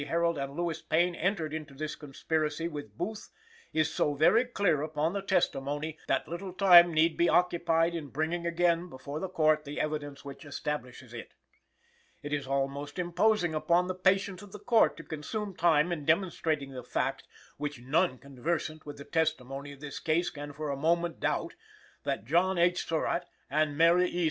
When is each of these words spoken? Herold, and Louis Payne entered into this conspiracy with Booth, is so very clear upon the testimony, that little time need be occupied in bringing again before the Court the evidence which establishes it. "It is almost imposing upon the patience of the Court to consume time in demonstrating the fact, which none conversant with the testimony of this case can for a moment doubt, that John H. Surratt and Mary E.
Herold, 0.07 0.39
and 0.39 0.55
Louis 0.57 0.81
Payne 0.81 1.13
entered 1.13 1.53
into 1.53 1.75
this 1.75 1.93
conspiracy 1.95 2.67
with 2.67 2.97
Booth, 2.97 3.29
is 3.71 3.93
so 3.93 4.15
very 4.15 4.45
clear 4.45 4.81
upon 4.81 5.13
the 5.13 5.21
testimony, 5.21 5.99
that 6.07 6.27
little 6.27 6.53
time 6.53 6.91
need 6.91 7.17
be 7.17 7.29
occupied 7.29 7.93
in 7.93 8.07
bringing 8.07 8.47
again 8.47 8.89
before 8.89 9.19
the 9.19 9.29
Court 9.29 9.63
the 9.63 9.79
evidence 9.79 10.25
which 10.25 10.43
establishes 10.43 11.13
it. 11.13 11.35
"It 12.23 12.33
is 12.33 12.47
almost 12.47 12.97
imposing 12.97 13.53
upon 13.53 13.85
the 13.85 13.93
patience 13.93 14.41
of 14.41 14.53
the 14.53 14.57
Court 14.59 14.97
to 14.97 15.03
consume 15.03 15.55
time 15.55 15.91
in 15.91 16.03
demonstrating 16.03 16.71
the 16.71 16.81
fact, 16.81 17.27
which 17.57 17.79
none 17.79 18.17
conversant 18.17 18.87
with 18.87 18.97
the 18.97 19.05
testimony 19.05 19.71
of 19.71 19.81
this 19.81 19.99
case 19.99 20.31
can 20.31 20.51
for 20.51 20.71
a 20.71 20.75
moment 20.75 21.19
doubt, 21.19 21.53
that 22.05 22.25
John 22.25 22.57
H. 22.57 22.87
Surratt 22.87 23.25
and 23.51 23.77
Mary 23.77 24.09
E. 24.09 24.19